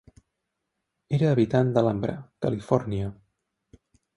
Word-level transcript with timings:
Era 1.17 1.29
habitant 1.33 1.69
d'Alhambra, 1.75 2.17
Califòrnia. 2.47 3.13